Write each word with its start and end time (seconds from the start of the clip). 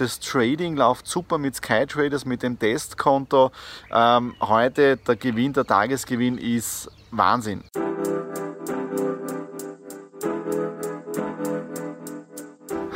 Das 0.00 0.18
Trading 0.18 0.76
läuft 0.76 1.06
super 1.06 1.36
mit 1.36 1.56
SkyTraders, 1.56 2.24
mit 2.24 2.42
dem 2.42 2.58
Testkonto. 2.58 3.50
Ähm, 3.92 4.34
heute 4.40 4.96
der 4.96 5.16
Gewinn, 5.16 5.52
der 5.52 5.66
Tagesgewinn 5.66 6.38
ist 6.38 6.90
Wahnsinn. 7.10 7.62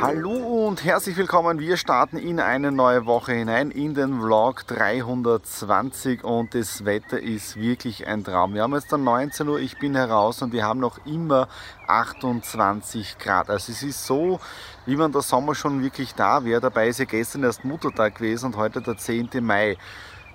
Hallo 0.01 0.31
und 0.75 0.83
herzlich 0.83 1.15
willkommen. 1.15 1.59
Wir 1.59 1.77
starten 1.77 2.17
in 2.17 2.37
eine 2.37 2.69
neue 2.69 3.05
Woche 3.05 3.31
hinein 3.31 3.71
in 3.71 3.93
den 3.93 4.19
Vlog 4.19 4.67
320 4.67 6.21
und 6.21 6.53
das 6.53 6.83
Wetter 6.83 7.17
ist 7.17 7.55
wirklich 7.55 8.07
ein 8.07 8.25
Traum. 8.25 8.53
Wir 8.53 8.63
haben 8.63 8.73
jetzt 8.73 8.91
dann 8.91 9.05
19 9.05 9.47
Uhr, 9.47 9.57
ich 9.57 9.79
bin 9.79 9.95
heraus 9.95 10.41
und 10.41 10.51
wir 10.51 10.65
haben 10.65 10.81
noch 10.81 10.97
immer 11.05 11.47
28 11.87 13.17
Grad. 13.19 13.49
Also 13.49 13.71
es 13.71 13.83
ist 13.83 14.05
so, 14.05 14.41
wie 14.85 14.97
man 14.97 15.13
der 15.13 15.21
Sommer 15.21 15.55
schon 15.55 15.81
wirklich 15.81 16.13
da 16.13 16.43
wäre. 16.43 16.59
Dabei 16.59 16.89
ist 16.89 16.99
ja 16.99 17.05
gestern 17.05 17.43
erst 17.43 17.63
Muttertag 17.63 18.15
gewesen 18.15 18.47
und 18.47 18.57
heute 18.57 18.81
der 18.81 18.97
10. 18.97 19.29
Mai. 19.39 19.77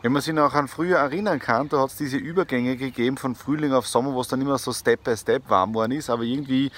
Wenn 0.03 0.13
man 0.13 0.23
sich 0.23 0.33
noch 0.33 0.55
an 0.55 0.67
früher 0.67 0.97
erinnern 0.97 1.39
kann, 1.39 1.69
da 1.69 1.81
hat 1.81 1.91
es 1.91 1.97
diese 1.97 2.17
Übergänge 2.17 2.79
gegeben 2.79 3.19
von 3.19 3.35
Frühling 3.35 3.75
auf 3.75 3.87
Sommer, 3.87 4.15
wo 4.15 4.23
es 4.23 4.29
dann 4.29 4.41
immer 4.41 4.57
so 4.57 4.73
Step 4.73 5.05
by 5.05 5.15
Step 5.15 5.51
warm 5.51 5.75
worden 5.75 5.93
ist, 5.93 6.09
aber 6.09 6.23
irgendwie 6.23 6.71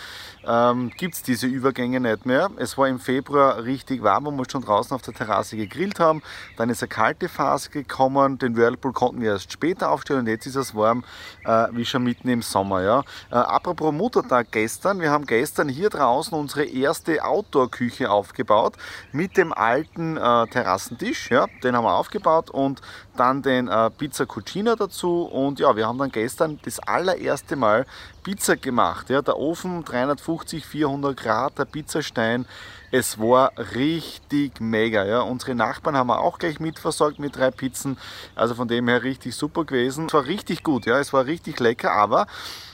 ähm, 0.44 0.90
gibt 0.96 1.14
es 1.14 1.22
diese 1.22 1.46
Übergänge 1.46 2.00
nicht 2.00 2.26
mehr. 2.26 2.50
Es 2.56 2.76
war 2.76 2.88
im 2.88 2.98
Februar 2.98 3.62
richtig 3.62 4.02
warm, 4.02 4.24
wo 4.24 4.32
wir 4.32 4.44
schon 4.50 4.62
draußen 4.62 4.92
auf 4.92 5.02
der 5.02 5.14
Terrasse 5.14 5.56
gegrillt 5.56 6.00
haben. 6.00 6.20
Dann 6.56 6.68
ist 6.68 6.82
eine 6.82 6.88
kalte 6.88 7.28
Phase 7.28 7.70
gekommen, 7.70 8.38
den 8.38 8.56
Whirlpool 8.56 8.92
konnten 8.92 9.20
wir 9.20 9.34
erst 9.34 9.52
später 9.52 9.92
aufstellen 9.92 10.20
und 10.20 10.26
jetzt 10.26 10.46
ist 10.46 10.56
es 10.56 10.74
warm, 10.74 11.04
äh, 11.44 11.68
wie 11.70 11.84
schon 11.84 12.02
mitten 12.02 12.28
im 12.28 12.42
Sommer. 12.42 12.82
Ja. 12.82 13.04
Äh, 13.30 13.36
apropos 13.36 13.94
Muttertag 13.94 14.48
gestern, 14.50 14.98
wir 14.98 15.12
haben 15.12 15.26
gestern 15.26 15.68
hier 15.68 15.90
draußen 15.90 16.36
unsere 16.36 16.64
erste 16.64 17.24
Outdoor-Küche 17.24 18.10
aufgebaut 18.10 18.74
mit 19.12 19.36
dem 19.36 19.52
alten 19.52 20.16
äh, 20.16 20.46
Terrassentisch, 20.48 21.30
ja, 21.30 21.46
den 21.62 21.76
haben 21.76 21.84
wir 21.84 21.94
aufgebaut 21.94 22.50
und 22.50 22.80
dann 23.16 23.42
den 23.42 23.68
äh, 23.68 23.90
Pizza 23.90 24.26
Cucina 24.26 24.76
dazu. 24.76 25.22
Und 25.22 25.60
ja, 25.60 25.76
wir 25.76 25.86
haben 25.86 25.98
dann 25.98 26.10
gestern 26.10 26.58
das 26.64 26.78
allererste 26.80 27.56
Mal 27.56 27.86
Pizza 28.22 28.56
gemacht. 28.56 29.10
Ja, 29.10 29.22
der 29.22 29.38
Ofen 29.38 29.84
350, 29.84 30.64
400 30.64 31.16
Grad, 31.16 31.58
der 31.58 31.64
Pizzastein. 31.64 32.46
Es 32.90 33.18
war 33.18 33.52
richtig 33.74 34.60
mega. 34.60 35.04
Ja. 35.06 35.22
Unsere 35.22 35.54
Nachbarn 35.54 35.96
haben 35.96 36.08
wir 36.08 36.20
auch 36.20 36.38
gleich 36.38 36.60
mitversorgt 36.60 37.18
mit 37.18 37.36
drei 37.36 37.50
Pizzen. 37.50 37.96
Also 38.34 38.54
von 38.54 38.68
dem 38.68 38.86
her 38.86 39.02
richtig 39.02 39.34
super 39.34 39.64
gewesen. 39.64 40.06
Es 40.06 40.14
war 40.14 40.26
richtig 40.26 40.62
gut, 40.62 40.84
ja, 40.84 40.98
es 40.98 41.12
war 41.12 41.24
richtig 41.24 41.58
lecker, 41.58 41.92
aber 41.92 42.26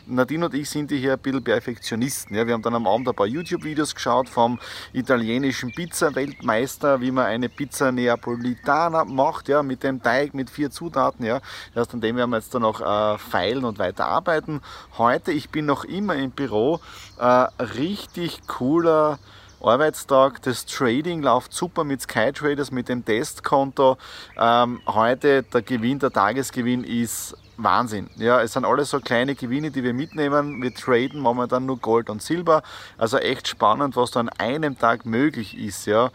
Nadine 0.09 0.47
und 0.47 0.55
ich 0.55 0.71
sind 0.71 0.91
hier 0.91 1.13
ein 1.13 1.19
bisschen 1.19 1.45
Perfektionisten. 1.45 2.35
Ja. 2.35 2.47
Wir 2.47 2.55
haben 2.55 2.63
dann 2.63 2.75
am 2.75 2.87
Abend 2.87 3.09
ein 3.09 3.15
paar 3.15 3.27
YouTube-Videos 3.27 3.95
geschaut 3.95 4.29
vom 4.29 4.59
italienischen 4.93 5.71
Pizza-Weltmeister, 5.73 7.01
wie 7.01 7.11
man 7.11 7.27
eine 7.27 7.49
Pizza 7.49 7.93
Neapolitana 7.93 9.05
macht, 9.05 9.49
ja, 9.49 9.63
mit 9.63 9.83
dem 9.83 10.03
Teig, 10.03 10.35
mit 10.35 10.51
vier 10.51 10.71
Zutaten. 10.71 11.27
Ja. 11.27 11.41
Erst 11.75 11.93
an 11.93 12.01
dem 12.01 12.17
werden 12.17 12.31
wir 12.31 12.39
jetzt 12.39 12.55
dann 12.55 12.63
noch 12.63 12.81
äh, 12.81 13.19
feilen 13.19 13.65
und 13.65 13.79
weiter 13.79 14.07
arbeiten. 14.07 14.63
Heute, 14.97 15.33
ich 15.39 15.50
bin 15.50 15.67
noch 15.67 15.84
immer 15.84 16.17
im 16.17 16.33
Büro, 16.33 16.81
äh, 17.19 17.47
richtig 17.62 18.47
cooler 18.48 19.20
Arbeitstag. 19.62 20.42
Das 20.42 20.67
Trading 20.67 21.22
läuft 21.22 21.53
super 21.53 21.84
mit 21.84 22.03
SkyTraders, 22.03 22.72
mit 22.72 22.89
dem 22.89 23.05
Testkonto. 23.05 23.97
Ähm, 24.36 24.80
heute 24.86 25.45
der 25.45 25.62
Gewinn, 25.62 26.00
der 26.00 26.11
Tagesgewinn 26.11 26.83
ist 26.83 27.36
Wahnsinn. 27.59 28.09
Ja, 28.17 28.41
es 28.41 28.53
sind 28.53 28.64
alles 28.64 28.91
so 28.91 29.01
kleine 29.01 29.34
Gewinne, 29.34 29.73
die 29.73 29.83
wir 29.83 29.92
mitnehmen. 29.92 30.62
Wir 30.62 30.73
traden 30.73 31.20
momentan 31.20 31.67
nur 31.67 31.78
Gold 31.78 32.09
und 32.09 32.23
Silber. 32.23 32.62
Also 32.97 33.19
echt 33.19 33.48
spannend, 33.48 33.97
was 33.97 34.12
da 34.12 34.20
an 34.20 34.28
einem 34.28 34.78
Tag 34.78 35.05
möglich 35.05 35.59
ist. 35.59 35.86
Ja. 35.86 36.06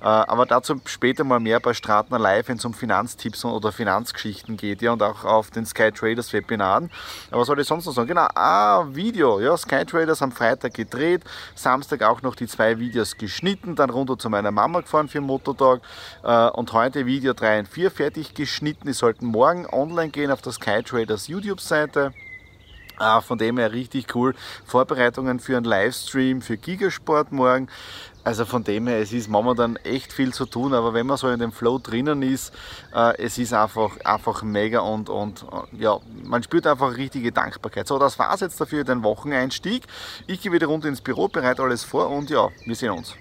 Äh, 0.00 0.06
aber 0.06 0.46
dazu 0.46 0.80
später 0.86 1.22
mal 1.22 1.38
mehr 1.38 1.60
bei 1.60 1.74
Stratner 1.74 2.18
Live, 2.18 2.48
wenn 2.48 2.56
es 2.56 2.64
um 2.64 2.72
Finanztipps 2.72 3.44
oder 3.44 3.72
Finanzgeschichten 3.72 4.56
geht. 4.56 4.80
Ja, 4.80 4.92
und 4.92 5.02
auch 5.02 5.24
auf 5.24 5.50
den 5.50 5.66
Sky 5.66 5.92
Traders 5.92 6.32
Webinaren. 6.32 6.90
Aber 7.30 7.42
was 7.42 7.46
soll 7.46 7.60
ich 7.60 7.66
sonst 7.66 7.84
noch 7.84 7.92
sagen? 7.92 8.08
Genau, 8.08 8.28
ah, 8.34 8.86
Video. 8.90 9.38
Ja, 9.40 9.54
Sky 9.56 9.84
Traders 9.84 10.22
am 10.22 10.32
Freitag 10.32 10.72
gedreht, 10.72 11.22
Samstag 11.54 12.02
auch 12.02 12.22
noch 12.22 12.34
die 12.34 12.46
zwei 12.46 12.78
Videos 12.78 13.18
geschnitten, 13.18 13.76
dann 13.76 13.90
runter 13.90 14.18
zu 14.18 14.30
meiner 14.30 14.50
Mama 14.50 14.80
gefahren 14.80 15.08
für 15.08 15.18
den 15.18 15.26
Mototag 15.26 15.80
äh, 16.22 16.48
und 16.48 16.72
heute 16.72 17.04
Video 17.04 17.34
3 17.34 17.60
und 17.60 17.68
4 17.68 17.90
fertig 17.90 18.34
geschnitten. 18.34 18.86
Die 18.86 18.94
sollten 18.94 19.26
morgen 19.26 19.66
online 19.66 20.10
gehen 20.10 20.30
auf 20.30 20.40
der 20.40 20.52
Sky 20.52 20.82
Traders 20.86 21.28
YouTube-Seite. 21.28 22.12
Ah, 22.98 23.20
von 23.20 23.36
dem 23.36 23.58
her 23.58 23.72
richtig 23.72 24.14
cool. 24.14 24.34
Vorbereitungen 24.64 25.38
für 25.38 25.56
einen 25.56 25.66
Livestream 25.66 26.40
für 26.40 26.56
Gigasport 26.56 27.30
morgen. 27.30 27.68
Also 28.24 28.44
von 28.44 28.64
dem 28.64 28.88
her, 28.88 28.98
es 28.98 29.12
ist 29.12 29.28
momentan 29.28 29.76
echt 29.76 30.12
viel 30.12 30.32
zu 30.32 30.46
tun, 30.46 30.74
aber 30.74 30.94
wenn 30.94 31.06
man 31.06 31.16
so 31.16 31.28
in 31.28 31.38
dem 31.38 31.52
Flow 31.52 31.78
drinnen 31.78 32.22
ist, 32.22 32.52
äh, 32.92 33.16
es 33.22 33.38
ist 33.38 33.52
einfach, 33.52 34.00
einfach 34.04 34.42
mega 34.42 34.80
und, 34.80 35.08
und 35.08 35.44
äh, 35.44 35.82
ja, 35.82 36.00
man 36.24 36.42
spürt 36.42 36.66
einfach 36.66 36.96
richtige 36.96 37.30
Dankbarkeit. 37.30 37.86
So, 37.86 38.00
das 38.00 38.18
war 38.18 38.34
es 38.34 38.40
jetzt 38.40 38.60
dafür, 38.60 38.82
den 38.82 39.04
Wocheneinstieg. 39.04 39.84
Ich 40.26 40.40
gehe 40.40 40.50
wieder 40.50 40.66
runter 40.66 40.88
ins 40.88 41.02
Büro, 41.02 41.28
bereite 41.28 41.62
alles 41.62 41.84
vor 41.84 42.10
und 42.10 42.30
ja, 42.30 42.48
wir 42.64 42.74
sehen 42.74 42.90
uns. 42.90 43.14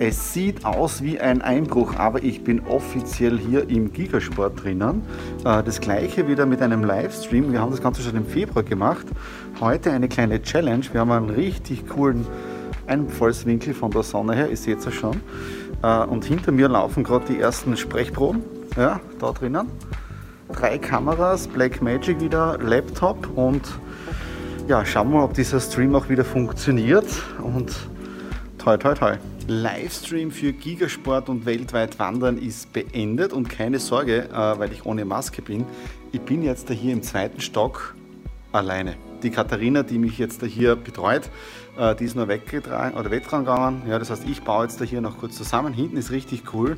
Es 0.00 0.32
sieht 0.32 0.64
aus 0.64 1.02
wie 1.02 1.18
ein 1.18 1.42
Einbruch, 1.42 1.96
aber 1.96 2.22
ich 2.22 2.44
bin 2.44 2.60
offiziell 2.66 3.38
hier 3.38 3.68
im 3.68 3.92
Gigasport 3.92 4.62
drinnen. 4.62 5.02
Äh, 5.44 5.62
das 5.62 5.80
gleiche 5.80 6.28
wieder 6.28 6.46
mit 6.46 6.62
einem 6.62 6.84
Livestream. 6.84 7.52
Wir 7.52 7.60
haben 7.60 7.72
das 7.72 7.82
Ganze 7.82 8.02
schon 8.02 8.16
im 8.16 8.26
Februar 8.26 8.62
gemacht. 8.62 9.06
Heute 9.60 9.90
eine 9.90 10.08
kleine 10.08 10.40
Challenge. 10.40 10.84
Wir 10.92 11.00
haben 11.00 11.10
einen 11.10 11.30
richtig 11.30 11.88
coolen 11.88 12.26
Einfallswinkel 12.86 13.74
von 13.74 13.90
der 13.90 14.04
Sonne 14.04 14.34
her. 14.34 14.50
Ihr 14.50 14.56
seht 14.56 14.86
es 14.86 14.94
schon. 14.94 15.20
Äh, 15.82 16.04
und 16.04 16.24
hinter 16.24 16.52
mir 16.52 16.68
laufen 16.68 17.02
gerade 17.02 17.24
die 17.26 17.40
ersten 17.40 17.76
Sprechproben. 17.76 18.42
Ja, 18.76 19.00
da 19.18 19.32
drinnen. 19.32 19.68
Drei 20.52 20.78
Kameras, 20.78 21.48
Blackmagic 21.48 22.20
wieder, 22.20 22.56
Laptop 22.58 23.28
und 23.36 23.62
ja, 24.68 24.84
schauen 24.84 25.10
wir 25.10 25.18
mal, 25.18 25.24
ob 25.24 25.34
dieser 25.34 25.60
Stream 25.60 25.94
auch 25.94 26.08
wieder 26.08 26.24
funktioniert. 26.24 27.06
Und 27.42 27.74
toi, 28.58 28.76
toi, 28.76 28.94
toi. 28.94 29.16
Livestream 29.50 30.30
für 30.30 30.52
Gigasport 30.52 31.30
und 31.30 31.46
weltweit 31.46 31.98
Wandern 31.98 32.36
ist 32.36 32.70
beendet 32.74 33.32
und 33.32 33.48
keine 33.48 33.78
Sorge, 33.78 34.28
äh, 34.28 34.58
weil 34.58 34.70
ich 34.72 34.84
ohne 34.84 35.06
Maske 35.06 35.40
bin. 35.40 35.64
Ich 36.12 36.20
bin 36.20 36.42
jetzt 36.42 36.68
hier 36.68 36.92
im 36.92 37.02
zweiten 37.02 37.40
Stock 37.40 37.94
alleine. 38.52 38.96
Die 39.22 39.30
Katharina, 39.30 39.82
die 39.82 39.98
mich 39.98 40.18
jetzt 40.18 40.42
hier 40.42 40.76
betreut, 40.76 41.30
äh, 41.78 41.94
die 41.94 42.04
ist 42.04 42.14
nur 42.14 42.28
weggetragen 42.28 42.98
oder 42.98 43.10
weggegangen. 43.10 43.88
Ja, 43.88 43.98
das 43.98 44.10
heißt, 44.10 44.28
ich 44.28 44.42
baue 44.42 44.64
jetzt 44.64 44.82
hier 44.82 45.00
noch 45.00 45.16
kurz 45.16 45.36
zusammen. 45.36 45.72
Hinten 45.72 45.96
ist 45.96 46.10
richtig 46.10 46.52
cool, 46.52 46.76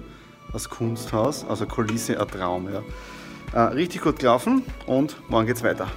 das 0.53 0.71
Kunsthaus, 0.71 1.45
also 1.49 1.67
Kulisse, 1.67 2.21
ein 2.21 2.29
Traum. 2.29 2.69
Ja. 2.73 2.83
Äh, 3.53 3.73
richtig 3.75 4.03
gut 4.03 4.21
gelaufen 4.21 4.63
und 4.87 5.17
morgen 5.29 5.49
geht's 5.49 5.65
weiter. 5.65 5.89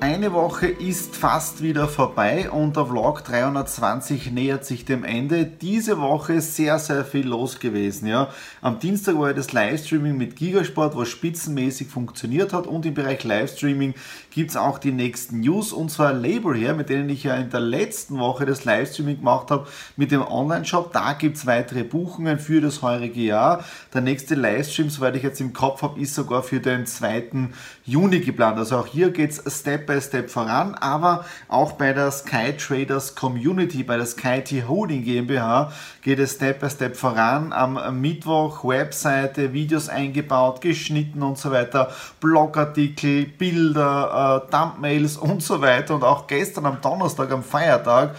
Eine 0.00 0.34
Woche 0.34 0.66
ist 0.66 1.16
fast 1.16 1.62
wieder 1.62 1.88
vorbei 1.88 2.50
und 2.50 2.76
der 2.76 2.86
Vlog 2.86 3.24
320 3.24 4.32
nähert 4.32 4.66
sich 4.66 4.84
dem 4.84 5.02
Ende. 5.02 5.46
Diese 5.46 5.98
Woche 5.98 6.42
sehr, 6.42 6.78
sehr 6.78 7.06
viel 7.06 7.26
los 7.26 7.58
gewesen. 7.58 8.08
Ja. 8.08 8.28
Am 8.60 8.78
Dienstag 8.78 9.18
war 9.18 9.28
ja 9.28 9.34
das 9.34 9.52
Livestreaming 9.52 10.16
mit 10.16 10.36
Gigasport, 10.36 10.94
was 10.94 11.08
spitzenmäßig 11.08 11.88
funktioniert 11.88 12.52
hat 12.52 12.66
und 12.66 12.84
im 12.84 12.92
Bereich 12.92 13.24
Livestreaming 13.24 13.94
gibt 14.30 14.50
es 14.50 14.56
auch 14.56 14.78
die 14.78 14.92
nächsten 14.92 15.40
News 15.40 15.72
und 15.72 15.90
zwar 15.90 16.12
Label 16.12 16.54
her, 16.54 16.74
mit 16.74 16.90
denen 16.90 17.08
ich 17.08 17.24
ja 17.24 17.36
in 17.36 17.48
der 17.48 17.60
letzten 17.60 18.18
Woche 18.18 18.44
das 18.44 18.64
Livestreaming 18.64 19.18
gemacht 19.18 19.50
habe 19.50 19.66
mit 19.96 20.10
dem 20.10 20.22
Online-Shop. 20.22 20.92
Da 20.92 21.14
gibt 21.14 21.38
es 21.38 21.46
weitere 21.46 21.82
Buchungen 21.82 22.38
für 22.38 22.60
das 22.60 22.82
heurige 22.82 23.20
Jahr. 23.20 23.64
Der 23.94 24.02
nächste 24.02 24.34
Livestream, 24.34 24.90
soweit 24.90 25.16
ich 25.16 25.22
jetzt 25.22 25.40
im 25.40 25.54
Kopf 25.54 25.80
habe, 25.80 25.98
ist 25.98 26.14
sogar 26.14 26.42
für 26.42 26.60
den 26.60 26.84
2. 26.84 27.48
Juni 27.86 28.20
geplant. 28.20 28.58
Also 28.58 28.76
auch 28.76 28.86
hier 28.86 29.10
geht 29.10 29.30
es 29.30 29.60
Step 29.60 29.86
by 29.86 29.93
by 29.94 30.00
Step 30.00 30.30
voran, 30.30 30.74
aber 30.74 31.24
auch 31.48 31.72
bei 31.72 31.92
der 31.92 32.10
Sky 32.10 32.56
Traders 32.56 33.14
Community, 33.14 33.82
bei 33.82 33.96
der 33.96 34.06
SkyT 34.06 34.68
Holding 34.68 35.04
GmbH 35.04 35.72
geht 36.02 36.18
es 36.18 36.32
Step 36.32 36.60
by 36.60 36.70
Step 36.70 36.96
voran. 36.96 37.52
Am 37.52 38.00
Mittwoch 38.00 38.64
Webseite, 38.64 39.52
Videos 39.52 39.88
eingebaut, 39.88 40.60
geschnitten 40.60 41.22
und 41.22 41.38
so 41.38 41.50
weiter, 41.50 41.90
Blogartikel, 42.20 43.26
Bilder, 43.26 44.44
äh, 44.46 44.50
Thumbnails 44.50 45.16
und 45.16 45.42
so 45.42 45.60
weiter 45.60 45.94
und 45.94 46.02
auch 46.02 46.26
gestern 46.26 46.66
am 46.66 46.80
Donnerstag, 46.80 47.30
am 47.30 47.42
Feiertag, 47.42 48.16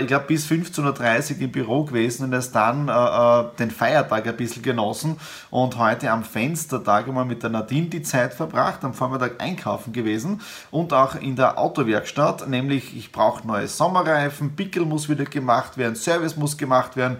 ich 0.00 0.06
glaube, 0.06 0.26
bis 0.28 0.46
15.30 0.46 1.34
Uhr 1.34 1.40
im 1.40 1.52
Büro 1.52 1.84
gewesen 1.84 2.24
und 2.24 2.32
erst 2.32 2.54
dann 2.54 2.88
äh, 2.88 2.92
äh, 2.92 3.44
den 3.58 3.70
Feiertag 3.70 4.26
ein 4.28 4.36
bisschen 4.36 4.62
genossen 4.62 5.18
und 5.50 5.76
heute 5.76 6.10
am 6.10 6.22
Fenstertag 6.22 7.08
einmal 7.08 7.24
mit 7.24 7.42
der 7.42 7.50
Nadine 7.50 7.88
die 7.88 8.02
Zeit 8.02 8.32
verbracht, 8.32 8.84
am 8.84 8.94
Vormittag 8.94 9.42
einkaufen 9.42 9.92
gewesen 9.92 10.40
und 10.70 10.92
auch 10.92 11.16
in 11.16 11.34
der 11.34 11.58
Autowerkstatt, 11.58 12.48
nämlich 12.48 12.96
ich 12.96 13.10
brauche 13.10 13.46
neue 13.46 13.66
Sommerreifen, 13.66 14.54
Pickel 14.54 14.84
muss 14.84 15.08
wieder 15.08 15.24
gemacht 15.24 15.76
werden, 15.76 15.96
Service 15.96 16.36
muss 16.36 16.56
gemacht 16.56 16.96
werden. 16.96 17.16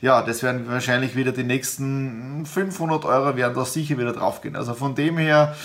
Ja, 0.00 0.22
das 0.22 0.42
werden 0.42 0.68
wahrscheinlich 0.68 1.16
wieder 1.16 1.32
die 1.32 1.44
nächsten 1.44 2.46
500 2.46 3.04
Euro 3.04 3.36
werden 3.36 3.54
da 3.54 3.64
sicher 3.64 3.98
wieder 3.98 4.12
draufgehen. 4.12 4.54
Also 4.54 4.74
von 4.74 4.94
dem 4.94 5.18
her 5.18 5.56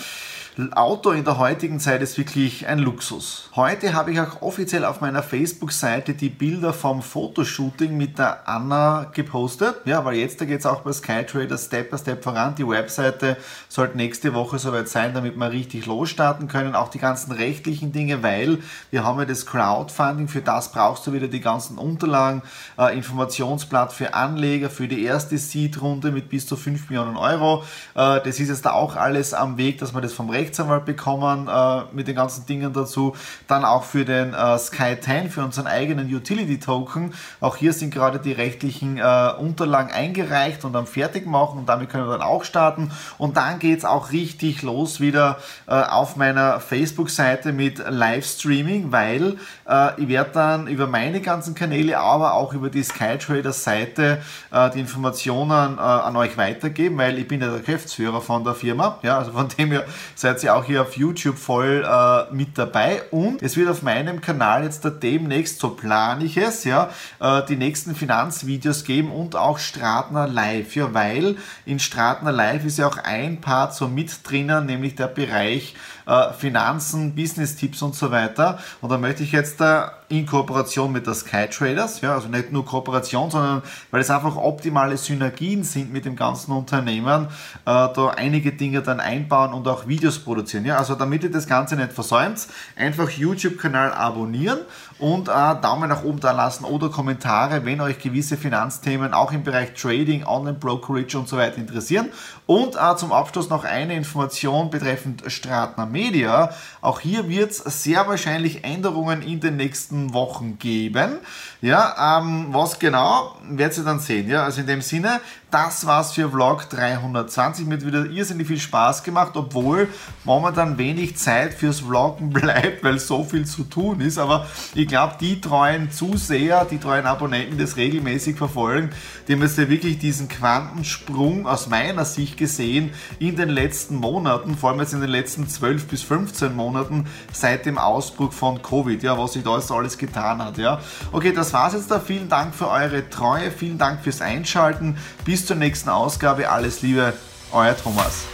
Auto 0.72 1.10
in 1.12 1.24
der 1.24 1.38
heutigen 1.38 1.80
Zeit 1.80 2.02
ist 2.02 2.18
wirklich 2.18 2.66
ein 2.66 2.78
Luxus. 2.78 3.48
Heute 3.56 3.94
habe 3.94 4.12
ich 4.12 4.20
auch 4.20 4.42
offiziell 4.42 4.84
auf 4.84 5.00
meiner 5.00 5.22
Facebook-Seite 5.22 6.14
die 6.14 6.28
Bilder 6.28 6.72
vom 6.72 7.02
Fotoshooting 7.02 7.96
mit 7.96 8.18
der 8.18 8.48
Anna 8.48 9.06
gepostet. 9.12 9.76
Ja, 9.84 10.04
weil 10.04 10.16
jetzt 10.16 10.38
geht 10.38 10.60
es 10.60 10.66
auch 10.66 10.80
bei 10.80 10.92
Skytrader 10.92 11.56
Step 11.56 11.90
by 11.90 11.98
Step 11.98 12.24
voran. 12.24 12.54
Die 12.56 12.66
Webseite 12.66 13.36
sollte 13.68 13.96
nächste 13.96 14.34
Woche 14.34 14.58
soweit 14.58 14.88
sein, 14.88 15.14
damit 15.14 15.36
wir 15.36 15.50
richtig 15.50 15.86
losstarten 15.86 16.48
können. 16.48 16.74
Auch 16.74 16.88
die 16.88 16.98
ganzen 16.98 17.32
rechtlichen 17.32 17.92
Dinge, 17.92 18.22
weil 18.22 18.58
wir 18.90 19.04
haben 19.04 19.18
ja 19.18 19.24
das 19.24 19.46
Crowdfunding. 19.46 20.28
Für 20.28 20.42
das 20.42 20.72
brauchst 20.72 21.06
du 21.06 21.12
wieder 21.12 21.28
die 21.28 21.40
ganzen 21.40 21.78
Unterlagen, 21.78 22.42
äh, 22.78 22.96
Informationsblatt 22.96 23.92
für 23.92 24.14
Anleger, 24.14 24.68
für 24.68 24.88
die 24.88 25.04
erste 25.04 25.38
Seed-Runde 25.38 26.10
mit 26.10 26.28
bis 26.28 26.46
zu 26.46 26.56
5 26.56 26.90
Millionen 26.90 27.16
Euro. 27.16 27.64
Äh, 27.94 28.20
das 28.20 28.40
ist 28.40 28.48
jetzt 28.48 28.66
da 28.66 28.72
auch 28.72 28.96
alles 28.96 29.32
am 29.32 29.56
Weg, 29.56 29.78
dass 29.78 29.94
wir 29.94 30.00
das 30.00 30.12
vom 30.12 30.28
Rechtsanwalt 30.50 30.84
bekommen 30.84 31.48
äh, 31.48 31.82
mit 31.92 32.08
den 32.08 32.16
ganzen 32.16 32.44
Dingen 32.46 32.72
dazu. 32.72 33.14
Dann 33.46 33.64
auch 33.64 33.84
für 33.84 34.04
den 34.04 34.34
äh, 34.34 34.58
Sky 34.58 34.96
10, 35.00 35.30
für 35.30 35.44
unseren 35.44 35.66
eigenen 35.66 36.12
Utility 36.12 36.58
Token. 36.58 37.14
Auch 37.40 37.56
hier 37.56 37.72
sind 37.72 37.94
gerade 37.94 38.18
die 38.18 38.32
rechtlichen 38.32 38.98
äh, 38.98 39.32
Unterlagen 39.38 39.92
eingereicht 39.92 40.64
und 40.64 40.74
am 40.74 40.86
fertig 40.86 41.26
machen 41.26 41.60
und 41.60 41.68
damit 41.68 41.88
können 41.88 42.06
wir 42.06 42.18
dann 42.18 42.26
auch 42.26 42.42
starten. 42.42 42.90
Und 43.16 43.36
dann 43.36 43.60
geht 43.60 43.78
es 43.78 43.84
auch 43.84 44.10
richtig 44.10 44.62
los 44.62 45.00
wieder 45.00 45.38
äh, 45.68 45.72
auf 45.72 46.16
meiner 46.16 46.58
Facebook-Seite 46.58 47.52
mit 47.52 47.78
Livestreaming, 47.88 48.90
weil 48.90 49.36
äh, 49.68 50.00
ich 50.00 50.08
werde 50.08 50.30
dann 50.32 50.66
über 50.66 50.88
meine 50.88 51.20
ganzen 51.20 51.54
Kanäle, 51.54 51.98
aber 51.98 52.34
auch 52.34 52.52
über 52.54 52.70
die 52.70 52.82
Skytrader-Seite 52.82 54.20
äh, 54.50 54.70
die 54.70 54.80
Informationen 54.80 55.78
an 55.78 56.16
euch 56.16 56.36
weitergeben, 56.36 56.98
weil 56.98 57.18
ich 57.18 57.28
bin 57.28 57.40
ja 57.40 57.48
der 57.48 57.60
Geschäftsführer 57.60 58.20
von 58.20 58.44
der 58.44 58.54
Firma. 58.54 58.98
Ja, 59.02 59.18
also 59.18 59.32
von 59.32 59.48
dem 59.48 59.70
her 59.70 59.84
seid 60.14 60.29
ihr 60.42 60.54
auch 60.54 60.64
hier 60.64 60.82
auf 60.82 60.96
YouTube 60.96 61.38
voll 61.38 61.84
äh, 61.86 62.34
mit 62.34 62.56
dabei. 62.56 63.02
Und 63.10 63.42
es 63.42 63.56
wird 63.56 63.68
auf 63.68 63.82
meinem 63.82 64.20
Kanal 64.20 64.64
jetzt 64.64 64.86
demnächst, 65.02 65.60
so 65.60 65.70
plane 65.70 66.24
ich 66.24 66.36
es, 66.36 66.64
ja, 66.64 66.90
äh, 67.20 67.42
die 67.46 67.56
nächsten 67.56 67.94
Finanzvideos 67.94 68.84
geben 68.84 69.10
und 69.10 69.36
auch 69.36 69.58
Stratner 69.58 70.26
Live. 70.26 70.76
Ja, 70.76 70.94
weil 70.94 71.36
in 71.66 71.78
Stratner 71.78 72.32
Live 72.32 72.64
ist 72.64 72.78
ja 72.78 72.86
auch 72.86 72.98
ein 72.98 73.40
Part 73.40 73.74
so 73.74 73.88
mit 73.88 74.10
drinnen, 74.28 74.66
nämlich 74.66 74.94
der 74.94 75.08
Bereich 75.08 75.74
äh, 76.06 76.32
Finanzen, 76.32 77.14
Business-Tipps 77.14 77.82
und 77.82 77.94
so 77.94 78.10
weiter. 78.10 78.58
Und 78.80 78.90
da 78.90 78.98
möchte 78.98 79.22
ich 79.22 79.32
jetzt 79.32 79.60
da 79.60 79.99
in 80.10 80.26
Kooperation 80.26 80.90
mit 80.90 81.06
der 81.06 81.14
Sky 81.14 81.46
Traders, 81.48 82.00
ja, 82.00 82.14
also 82.14 82.28
nicht 82.28 82.50
nur 82.50 82.64
Kooperation, 82.64 83.30
sondern 83.30 83.62
weil 83.92 84.00
es 84.00 84.10
einfach 84.10 84.36
optimale 84.36 84.96
Synergien 84.96 85.62
sind 85.62 85.92
mit 85.92 86.04
dem 86.04 86.16
ganzen 86.16 86.50
Unternehmen, 86.50 87.26
äh, 87.26 87.28
da 87.64 88.12
einige 88.16 88.52
Dinge 88.52 88.82
dann 88.82 88.98
einbauen 88.98 89.52
und 89.52 89.68
auch 89.68 89.86
Videos 89.86 90.18
produzieren. 90.18 90.64
Ja, 90.64 90.78
also 90.78 90.96
damit 90.96 91.22
ihr 91.22 91.30
das 91.30 91.46
Ganze 91.46 91.76
nicht 91.76 91.92
versäumt, 91.92 92.48
einfach 92.76 93.08
YouTube-Kanal 93.08 93.92
abonnieren 93.92 94.58
und 95.00 95.28
äh, 95.28 95.32
Daumen 95.60 95.88
nach 95.88 96.04
oben 96.04 96.20
da 96.20 96.32
lassen 96.32 96.64
oder 96.64 96.88
Kommentare, 96.88 97.64
wenn 97.64 97.80
euch 97.80 97.98
gewisse 97.98 98.36
Finanzthemen 98.36 99.12
auch 99.12 99.32
im 99.32 99.42
Bereich 99.42 99.74
Trading, 99.74 100.24
Online-Brokerage 100.24 101.18
und 101.18 101.28
so 101.28 101.36
weiter 101.36 101.58
interessieren. 101.58 102.10
Und 102.46 102.76
äh, 102.76 102.96
zum 102.96 103.12
Abschluss 103.12 103.48
noch 103.48 103.64
eine 103.64 103.94
Information 103.94 104.70
betreffend 104.70 105.24
Stratner 105.26 105.86
Media. 105.86 106.50
Auch 106.80 107.00
hier 107.00 107.28
wird 107.28 107.50
es 107.50 107.82
sehr 107.82 108.06
wahrscheinlich 108.06 108.64
Änderungen 108.64 109.22
in 109.22 109.40
den 109.40 109.56
nächsten 109.56 109.80
nächsten 109.80 110.12
Wochen 110.12 110.58
geben. 110.58 111.18
Ja, 111.60 112.18
ähm, 112.18 112.48
was 112.50 112.78
genau, 112.78 113.36
werdet 113.48 113.78
ihr 113.78 113.84
dann 113.84 114.00
sehen. 114.00 114.28
Ja, 114.28 114.44
also 114.44 114.60
in 114.60 114.66
dem 114.66 114.82
Sinne, 114.82 115.20
das 115.50 115.86
war's 115.86 116.12
für 116.12 116.30
Vlog 116.30 116.68
320. 116.70 117.66
Mir 117.66 117.76
hat 117.76 117.86
wieder 117.86 118.06
irrsinnig 118.06 118.46
viel 118.46 118.58
Spaß 118.58 119.02
gemacht, 119.02 119.32
obwohl 119.34 119.88
momentan 120.24 120.78
wenig 120.78 121.16
Zeit 121.16 121.54
fürs 121.54 121.80
Vloggen 121.80 122.30
bleibt, 122.32 122.84
weil 122.84 122.98
so 122.98 123.24
viel 123.24 123.46
zu 123.46 123.64
tun 123.64 124.00
ist. 124.00 124.18
Aber 124.18 124.46
ich 124.74 124.86
glaube, 124.86 125.16
die 125.20 125.40
treuen 125.40 125.90
Zuseher, 125.90 126.64
die 126.64 126.78
treuen 126.78 127.06
Abonnenten, 127.06 127.56
die 127.56 127.64
das 127.64 127.76
regelmäßig 127.76 128.36
verfolgen, 128.36 128.90
die 129.26 129.34
haben 129.34 129.42
jetzt 129.42 129.58
ja 129.58 129.68
wirklich 129.68 129.98
diesen 129.98 130.28
Quantensprung 130.28 131.46
aus 131.46 131.68
meiner 131.68 132.04
Sicht 132.04 132.36
gesehen 132.36 132.90
in 133.18 133.36
den 133.36 133.48
letzten 133.48 133.96
Monaten, 133.96 134.56
vor 134.56 134.70
allem 134.70 134.80
jetzt 134.80 134.92
in 134.92 135.00
den 135.00 135.10
letzten 135.10 135.48
12 135.48 135.86
bis 135.86 136.02
15 136.02 136.54
Monaten 136.54 137.06
seit 137.32 137.66
dem 137.66 137.78
Ausbruch 137.78 138.32
von 138.32 138.62
Covid, 138.62 139.02
ja, 139.02 139.18
was 139.18 139.32
sich 139.32 139.42
da 139.42 139.50
alles 139.50 139.98
getan 139.98 140.44
hat. 140.44 140.58
Ja. 140.58 140.80
Okay, 141.12 141.32
das 141.32 141.52
war's 141.52 141.74
jetzt 141.74 141.90
da. 141.90 142.00
Vielen 142.00 142.28
Dank 142.28 142.54
für 142.54 142.68
eure 142.68 143.08
Treue, 143.10 143.50
vielen 143.50 143.78
Dank 143.78 144.02
fürs 144.02 144.20
Einschalten. 144.20 144.96
Bis 145.40 145.46
zur 145.46 145.56
nächsten 145.56 145.88
Ausgabe. 145.88 146.50
Alles 146.50 146.82
Liebe, 146.82 147.14
euer 147.50 147.74
Thomas. 147.74 148.24